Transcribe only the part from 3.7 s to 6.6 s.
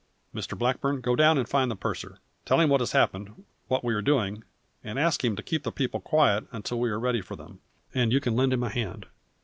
we are doing, and ask him to keep the people quiet